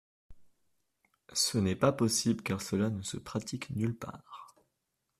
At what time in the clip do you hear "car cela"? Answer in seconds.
2.41-2.89